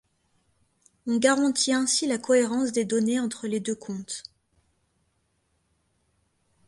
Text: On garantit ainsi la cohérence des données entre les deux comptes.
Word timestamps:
On 1.05 1.17
garantit 1.19 1.73
ainsi 1.75 2.07
la 2.07 2.17
cohérence 2.17 2.71
des 2.71 2.85
données 2.85 3.19
entre 3.19 3.45
les 3.45 3.59
deux 3.59 3.75
comptes. 3.75 4.23